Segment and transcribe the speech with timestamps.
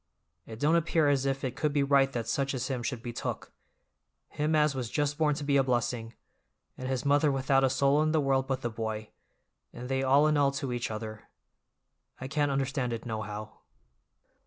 [0.47, 3.13] It don't appear as if it could be right that such as him should be
[3.13, 6.15] took—him as was just born to be a blessing,
[6.75, 9.11] and his mother without a soul in the world but the boy,
[9.71, 11.29] and they all in all to each other.
[12.19, 13.59] I can't understand it, nohow."